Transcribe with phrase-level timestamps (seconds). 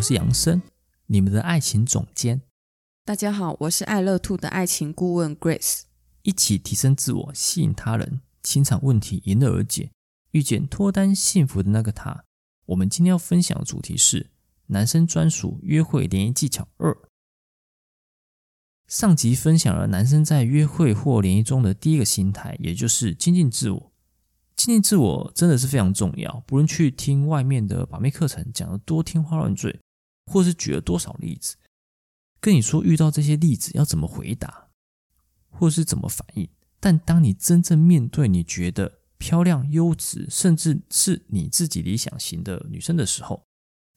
[0.00, 0.62] 我是杨生，
[1.08, 2.40] 你们的爱情总监。
[3.04, 5.82] 大家好，我是爱乐 Two 的爱情顾问 Grace。
[6.22, 9.90] 一起提升自我，吸引他人，情场问题迎刃而解，
[10.30, 12.24] 遇见脱单幸福的那个他。
[12.64, 14.30] 我们今天要分享的主题是
[14.68, 16.96] 男生专属约会联谊技巧二。
[18.88, 23.92] 上集分享了男生在约会或联谊中的第一个心态，也就是精进自我。
[24.56, 29.78] 精进自我真的是非常重要，不论去听外面的把妹课程讲得多天花乱坠，
[30.30, 31.56] 或是举了多少例子，
[32.40, 34.68] 跟你说遇到这些例子要怎么回答，
[35.48, 43.42] 或是怎么反应，但当你真正面对你觉得漂亮、优质，甚至是你自己理想型的女生的时候，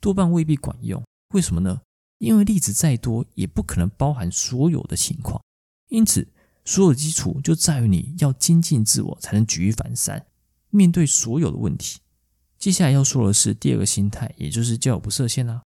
[0.01, 1.03] 多半未必管用。
[1.35, 1.81] 为什么呢？
[2.17, 5.39] 因为例子再多，也不可能包含所有的情况。
[5.89, 6.27] 因此，
[6.65, 10.25] 所有基础就在于你要精进自我，才能举一反三。
[10.71, 11.99] 面对所有的问题，
[12.57, 15.61] 接下来要说的是第二个心态，也就是交友不设限啦。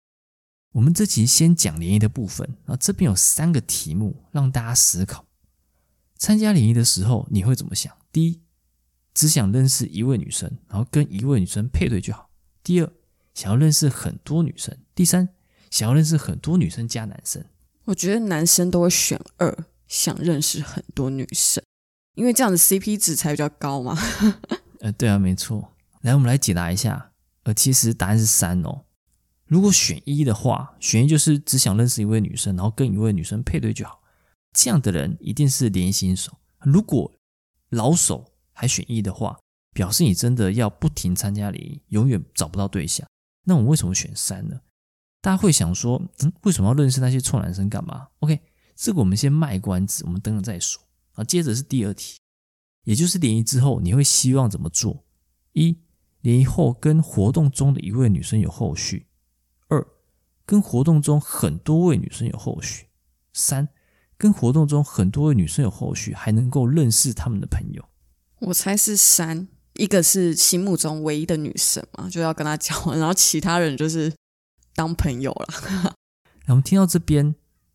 [0.74, 5.26] 我们这期先讲联谊的部分，啊，这边有三个题目让大家思考。
[6.18, 7.96] 参加联谊的时候，你会怎么想？
[8.12, 8.42] 第一，
[9.14, 12.30] 只想认识一位女生，然后跟一位女生配对就好。
[12.64, 12.92] 第二，
[13.36, 14.76] 想要认识很多女生。
[14.96, 15.30] 第三，
[15.70, 17.46] 想要认识很多女生加男生。
[17.86, 21.64] 我觉得男生都会选二，想认识很多女生，
[22.16, 23.96] 因为这样的 CP 值才比较高嘛。
[24.82, 25.74] 呃，对啊，没错。
[26.02, 27.12] 来，我们来解答一下。
[27.44, 28.86] 呃，其实答案是三哦。
[29.54, 34.02] 如果选一的话，选一就是只想认识一位女生，然后跟一位女生配对就好。
[34.52, 36.36] 这样的人一定是连心手。
[36.62, 37.14] 如果
[37.70, 39.38] 老手还选一的话，
[39.72, 43.08] 表示你真的要不停参加联谊，永远找不到对象。
[43.44, 44.60] 那我们为什么选三呢？
[45.22, 48.40] 大家会想说，嗯，为什么要认识那些臭男生干嘛？OK，
[48.76, 50.82] 这个我们先卖关子，我们等等再说。
[51.12, 52.18] 啊，接着是第二题。
[52.86, 55.06] 也就是联谊之后，你会希望怎么做？
[55.52, 55.78] 一、
[56.22, 59.06] 联谊后跟活动中的一位女生有后续；
[60.46, 62.86] 跟活动中很多位女生有后续；
[63.34, 63.70] 三、
[64.18, 67.84] 跟活动中很多位女生有后续，还能够认识他们的朋友。
[68.40, 74.14] 我猜是三，一个是心目中唯一的女神嘛，就要跟她交往，然后其他人就是
[74.76, 75.48] 当朋友了。
[76.46, 77.34] 那我们听到这边，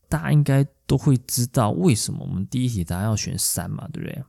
[0.09, 4.23] 大家应该都会知道为什么我们第一题答案要选三嘛，对不对？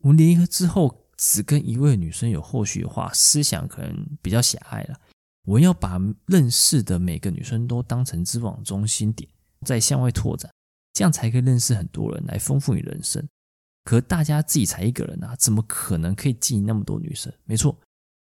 [0.00, 4.98] 我们联合之后只跟一位女生有后续的话，思想可能比较狭隘了。
[5.44, 9.28] 我要把认识的每个女生都当成知网中心点，
[9.66, 10.50] 再向外拓展，
[10.92, 13.26] 这样才可以认识很多人来丰富你人生。
[13.84, 17.32] 可大家自己才一个人啊，怎么可能可以记那么多女生？
[17.44, 17.76] 没错，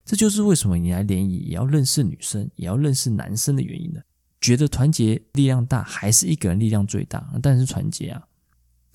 [0.05, 3.99] 这就是为什么你来联谊也要认识女生，也要认识男生的原因呢。
[4.39, 7.29] 觉得团结力量大，还是一个人力量最大？
[7.41, 8.27] 但是团结啊。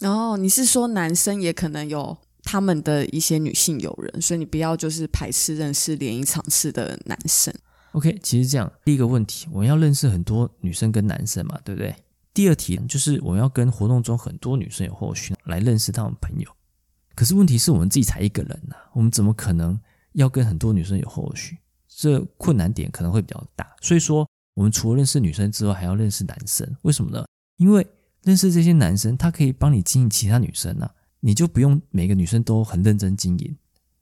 [0.00, 2.16] 哦，你是说男生也可能有？
[2.46, 7.50] 他们的一些女性友人，所以你不要就是排斥认识联谊场次的男生。
[7.94, 11.94] OK，其实这样，第一个问题，我们要认识很多女生跟男生嘛，对不对？
[12.32, 16.50] 第二题就是我们要跟活动中很多女生有后续来认识他们朋友。
[17.14, 19.78] 可是问题是我们自己才一个人呐、啊，我们怎么可能
[20.14, 21.56] 要跟很多女生有后续？
[21.86, 23.64] 这困难点可能会比较大。
[23.80, 26.68] 所以说，我们除了认识女生之外，还要认识男生。
[26.82, 27.24] 为什么呢？
[27.58, 27.86] 因为
[28.24, 30.92] 认识这些男生，他可以帮你经营其他女生啊。
[31.20, 33.56] 你就不用每个女生都很认真经营。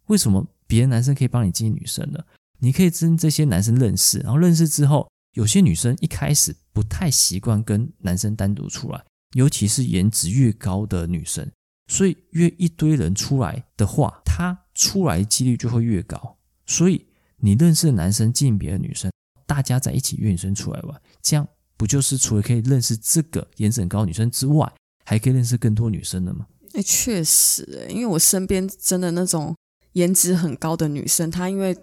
[0.06, 2.19] 为什么别的男生可以帮你经营女生呢？
[2.62, 11.51] 你可以跟这些男生认识，然后认识之后，有些女生一开始不太习惯跟男生单独出来，尤其是颜值越高的女生，
[11.89, 16.39] 所以约一堆人出来的话，她出来几率就会越高。
[16.65, 17.05] 所以
[17.39, 19.11] 你认识的男生进别的女生，
[19.45, 21.45] 大家在一起约女生出来玩，这样
[21.77, 24.72] 不就是除了可以认识这个颜值很高女生之外，
[25.04, 26.47] 还可以认识更多女生的吗？
[26.75, 29.53] 哎，确实，哎，因为我身边真的那种
[29.95, 31.77] 颜值很高的女生，她因为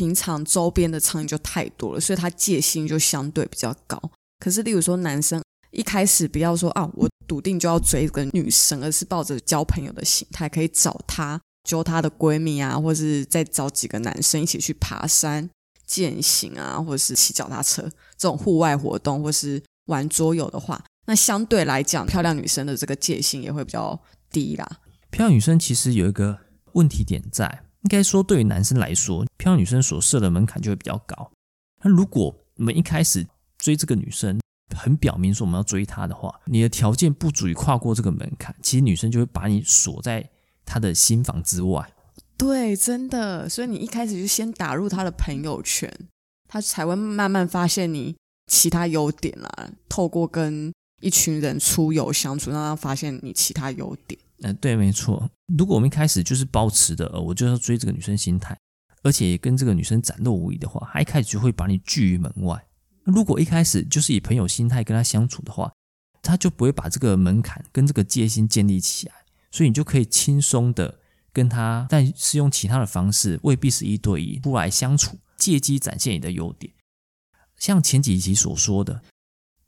[0.00, 4.00] 平常周边的苍蝇就太多了，所以她戒心就相对比较高。
[4.38, 5.42] 可是，例如说男生
[5.72, 11.38] 一开始不要说啊，我笃定就要追一个女生，而是抱着交朋友的心态，可以找她
[11.68, 15.50] 揪她的闺蜜啊，或是再找几个男生一起去爬山、
[15.86, 17.82] 健行啊，或者是骑脚踏车
[18.16, 24.00] 这种户外活动，或是玩桌游的话，那相对来讲，漂亮女生的这个戒心也会比较。
[24.32, 24.78] 低啦，
[25.10, 26.38] 漂亮女生其实有一个
[26.74, 31.30] 问题点在，应该说对于男生来说，漂亮女生所设的门槛就会比较高。
[31.82, 33.26] 那如果我们一开始
[33.58, 34.38] 追这个女生，
[34.76, 40.28] 很表明说我们要追她的话，你的条件不足以跨过这个门槛，其实女生就会把你锁在
[40.64, 41.90] 她的心房之外。
[42.36, 43.48] 对，真的。
[43.48, 45.92] 所以你一开始就先打入她的朋友圈，
[46.48, 48.14] 她才会慢慢发现你
[48.46, 49.70] 其他优点啦。
[49.88, 54.20] 透过跟一群人出游相处，让她发现你其他优点。
[54.42, 55.30] 嗯、呃，对，没错。
[55.58, 58.56] 如果我们一开始就是抱持的，呃，我就要追这个女生心态，
[59.02, 62.66] 而且跟这个女生展露无遗的话，她一开始就会把你拒于门外。
[63.04, 65.72] 如果一开始就是以朋友心态跟她相处的话，
[66.22, 69.14] 她就不会把这个门槛跟这个戒心建立起来，
[69.50, 71.00] 所以你就可以轻松的
[71.32, 76.72] 跟她，但是用其他的方式，未必是一对一不来相处，借机展现你的优点。
[77.58, 79.02] 像前几集所说的，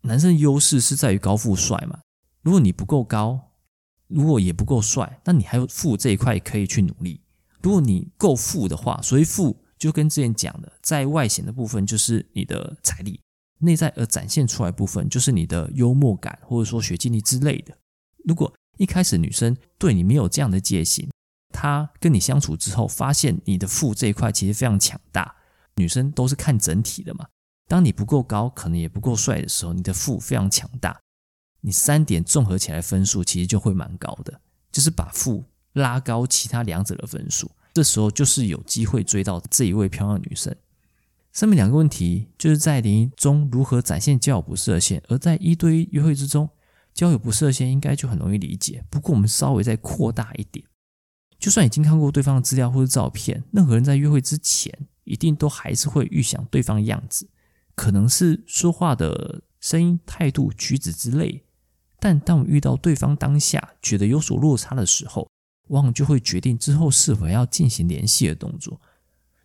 [0.02, 2.00] 男生优势是在于高富帅嘛，
[2.40, 3.51] 如果你不够高。
[4.14, 7.20] 如果也不够帅，那你还有富这一块可以去努力。
[7.62, 13.20] 如果你够富的话，所以富就跟之前讲的，在外显的部分就是你的财力，
[13.60, 17.76] 内在而展现出来部分就是你的幽默感或者说学经历之类的。
[18.24, 21.08] 如果一开始女生对你没有这样的戒心，
[21.52, 25.34] 她跟你相处之后发现你的富这一块其实非常强大，
[25.76, 27.26] 女生都是看整体的嘛。
[27.68, 31.00] 当你不够高，可能也不够帅的时候，你的富非常强大。
[31.62, 40.54] 你三点综合起来分数其实就会蛮高的，就是把负拉高其他两者的分数，这时候就是有机会追到这一位漂亮女生。
[41.32, 46.50] 上面两个问题就是在联谊中如何展现交友不设限，而在一对一约会之中，
[46.92, 48.84] 交友不设限应该就很容易理解。
[48.90, 50.66] 不过我们稍微再扩大一点，
[51.38, 57.30] 就算已经看过对方的资料或者照片，任何人在约会之前一定都还是会预想对方的样子，
[57.74, 61.44] 可能是说话的声音、态度、举止之类。
[62.02, 65.30] 但当我遇到对方当下觉得有所落差的时候，
[65.68, 68.80] 往往就会决定之后是否要进行联系的动作。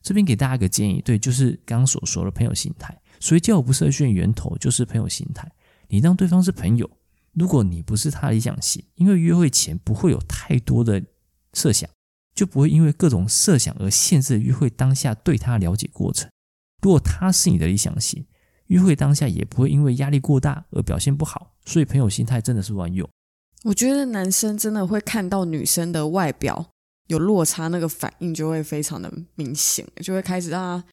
[0.01, 2.99] 这边给大家一个建议，对，就是刚刚所说的朋友心态。
[3.19, 5.47] 所以交友不设限源头就是朋友心态。
[5.87, 6.89] 你当对方是朋友，
[7.33, 11.03] 如果你不是他的理想型，因为约会前不会有太多的
[11.53, 11.87] 设想，
[12.33, 16.27] 就不会因为各种设想而限制约会当下对他了解过程。
[16.81, 18.25] 如果他是你的理想型，
[18.67, 23.07] 约会当下也不会因为压力过大而表现不好，所以朋友心态真的是万用。
[23.63, 26.67] 我觉得男生真的会看到女生的外表
[27.07, 30.87] 有落差，那个反应就会非常的明显，就会开始让他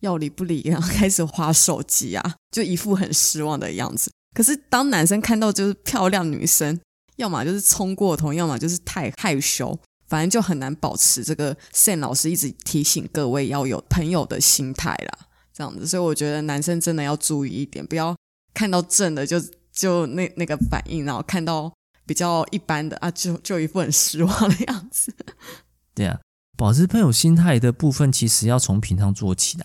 [0.00, 4.12] 要理不理，然 后开始划手机啊，就一副很失望的样子。
[4.34, 6.78] 可是当男生看到就是漂亮女生，
[7.16, 15.26] 要么就是冲过头，要么就是太害羞，反正就很难保持这个 Sam 老师一直提醒各位要有朋友的心态啦。
[15.56, 18.14] 这样子，所以我觉得男生真的要注意一点，不要
[18.52, 19.40] 看到正的就
[19.72, 21.72] 就那那个反应，然后看到
[22.04, 25.14] 比较一般的啊，就就一副很失望的样子。
[25.94, 26.20] 对啊，
[26.58, 29.64] 保持朋友心态的部分，其实要从平常做起的，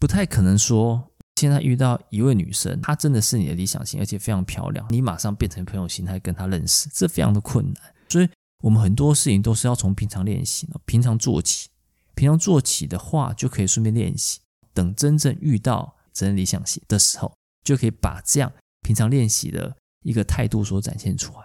[0.00, 7.94] 不太可能说现在遇到一位女生，她真的是你的理想型，而且非常漂亮，你马上变成朋友心态跟她认识，这非常的困难。
[8.08, 8.28] 所以
[8.62, 11.68] 我们很多事情都是要从平常练习，平常做起，
[12.14, 14.40] 平常做起的话，就可以顺便练习。
[14.78, 18.52] 等真正遇到真理想型的时候，就可以把这样
[18.82, 21.40] 平常练习的一个态度所展现出来。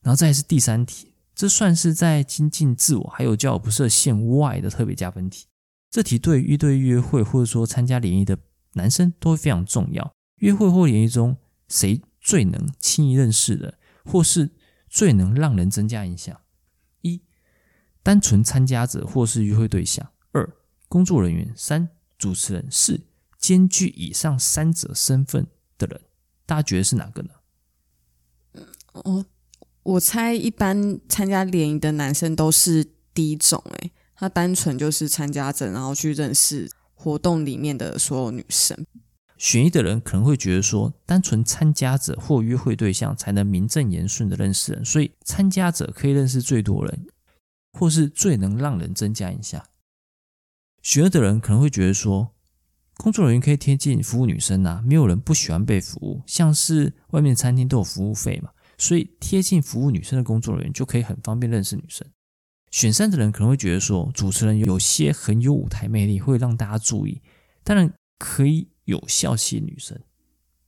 [0.00, 5.46] 然后再是第三题，这算是在精进自我还有交友不设限外的特别加分题。
[5.90, 8.38] 这题对于对约会或者说参加联谊的
[8.72, 10.10] 男生都会非常重要。
[10.36, 11.36] 约会或联谊中，
[11.68, 14.50] 谁最能轻易认识的，或是
[14.88, 16.40] 最能让人增加印象？
[17.02, 17.20] 一、
[18.02, 20.50] 单纯参加者或是约会对象；二、
[20.88, 21.90] 工作人员；三。
[22.22, 23.00] 主持人是
[23.36, 26.02] 兼具以上三者身份的人，
[26.46, 27.30] 大家觉得是哪个呢？
[28.92, 29.26] 哦，
[29.82, 38.86] 我猜一般参加联谊的男生都是第一种，诶，他单纯就是参加者，然后去认识活动里面的所有女生。
[39.36, 47.06] 选一的人可能会觉得说，单纯参加者或约会对象才能名正言顺的认识人，所以参加者可以认识最多人，
[47.72, 49.60] 或是最能让人增加印象。
[50.82, 52.34] 选二的人可能会觉得说，
[52.96, 62.06] 工作人员可以贴近服务女生啊，没有人不喜欢被服务，像是外面餐厅都有服务费嘛，所以贴近服务女生的工作人员就可以很方便认识女生。
[62.72, 67.20] 选三的人可能会觉得说，主持人有些很有舞台魅力，会让大家注意，
[67.62, 69.98] 当然可以有效吸引女生。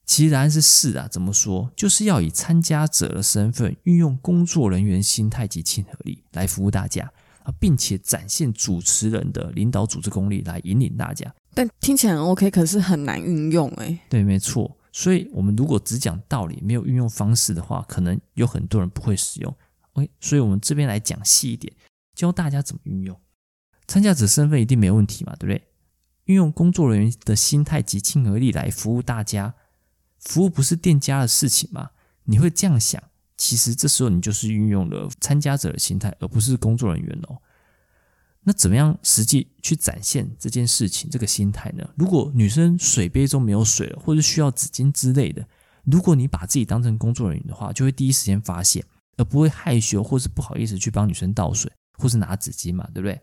[0.07, 1.73] 其实答案是是啊，怎么说？
[1.75, 7.11] 就是要以参加者的身份，运用工作人员心态及亲和力来服务大家。
[7.45, 13.97] 啊，并且展现主持人的领导组织功力来引领大家，但听起来很 OK，可是很难运用哎。
[14.11, 14.77] 对，没错。
[14.93, 19.57] 所以，我们如果只讲道理，没有运用方式的话，可能有很多人不会使用。
[19.95, 21.73] OK，所以我们这边来讲细一点，
[22.15, 23.17] 教大家怎么运用。
[23.87, 25.67] 参加者身份一定没问题嘛，对不对？
[26.27, 29.55] 运用工作人员的心态及亲和力来服务大家，
[30.21, 31.91] 服务不是店家的事情吗？
[32.25, 33.03] 你会这样想，
[33.37, 37.39] 其实这时候你就是运用了参加者的心态，而不是工作人员哦。
[38.47, 41.89] 那怎么样实际去展现这件事情这个心态呢？
[41.97, 45.47] 如果女生水杯中没有水了，或者需要纸巾之类的，
[45.85, 48.85] 如果你把自己当成工作人员的话，就会第一时间发现，
[49.17, 53.19] 而不会害羞或是不好意思去帮女生倒水或是拿纸巾嘛，对不对？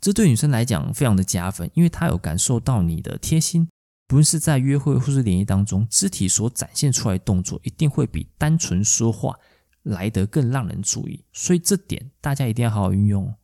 [0.00, 3.68] 这对女生来讲非常的加分，因为她有感受到你的贴心，
[4.08, 9.34] 不论是在约会或是联谊当中，肢体所展现出来的动作一定会比单纯说话
[9.82, 13.34] 来得更让人注意，所以这点大家一定要好好运用。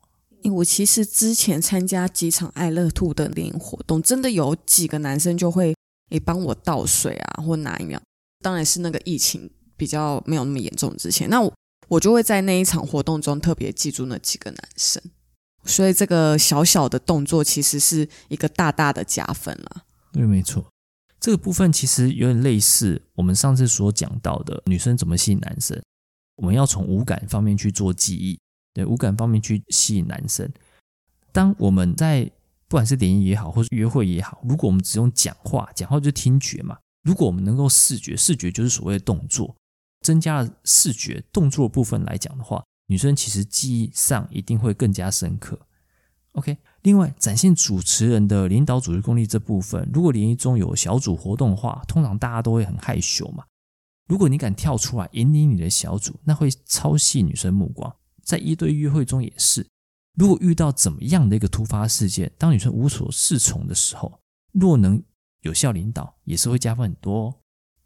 [0.44, 5.74] 我其实之前参加几场爱乐兔的联活动，真的有几个男生就会
[6.10, 8.02] 诶帮我倒水啊，或拿一样。
[8.42, 11.52] 当然是那个疫情比较没有那么严重之前，那我
[11.88, 15.00] 我就会在那一场活动中特别记住那几个男生。
[15.64, 19.84] 所以这个小小的动作其实是一个大大的加分了。
[20.12, 20.70] 对，没错，
[21.18, 25.80] 这个部分其实有点类似我们上次所讲到的女生怎么吸引男生。
[26.36, 28.38] 我们要从五感方面去做记忆，
[28.74, 30.50] 对，五感方面去吸引男生。
[31.30, 32.24] 当我们在
[32.68, 36.78] 不管是联谊也好，或是约会也好，如果我们只用讲话，讲话就是听觉嘛。
[37.02, 39.54] 如果我们能够视觉，视觉就是所谓的动作，
[40.00, 42.62] 增加了视觉动作部分来讲的话。
[42.86, 45.58] 女生其实记忆上一定会更加深刻。
[46.32, 53.44] OK，另外展现主持人的领导组织功力这部分，如果联谊中有小组活动的话，通常大家都会很害羞嘛。
[54.08, 57.94] 如果你敢跳出来引领你的小组，那会超吸女生目光。
[58.22, 59.66] 在一对一约会中也是，
[60.14, 64.20] 如果遇到怎么样的一个突发事件，当女生无所适从的时候，
[64.52, 65.02] 若能
[65.42, 67.34] 有效领导，也是会加分很多哦。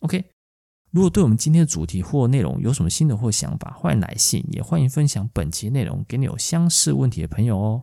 [0.00, 0.24] OK。
[0.92, 7.82] 如果对我们今天的主题或内容有什么心得或想法，欢迎来信，也欢迎分享本期内容给你有相似问题的朋友哦。